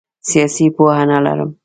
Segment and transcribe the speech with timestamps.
[0.29, 1.49] سیاسي پوهه نه لرم.